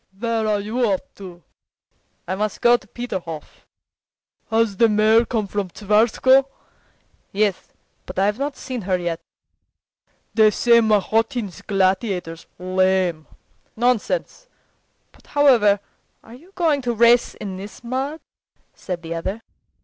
[0.17, 1.43] "Where are you off to?"
[2.27, 3.67] "I must go to Peterhof."
[4.49, 6.47] "Has the mare come from Tsarskoe?"
[7.31, 7.67] "Yes,
[8.07, 9.19] but I've not seen her yet."
[10.33, 13.27] "They say Mahotin's Gladiator's lame."
[13.75, 14.47] "Nonsense!
[15.11, 15.79] But however
[16.23, 18.21] are you going to race in this mud?"
[18.73, 19.43] said the other.